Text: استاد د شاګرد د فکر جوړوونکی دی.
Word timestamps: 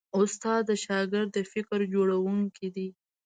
استاد 0.19 0.61
د 0.69 0.71
شاګرد 0.85 1.29
د 1.33 1.37
فکر 1.51 1.79
جوړوونکی 1.93 2.67
دی. 2.75 2.87